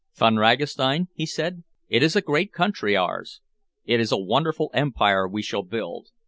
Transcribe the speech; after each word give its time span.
"Von 0.15 0.37
Ragastein," 0.37 1.09
he 1.13 1.27
said, 1.27 1.61
"it 1.87 2.01
is 2.01 2.15
a 2.15 2.23
great 2.23 2.51
country, 2.51 2.97
ours. 2.97 3.39
It 3.85 3.99
is 3.99 4.11
a 4.11 4.17
wonderful 4.17 4.71
empire 4.73 5.27
we 5.27 5.43
shall 5.43 5.61
build. 5.61 6.09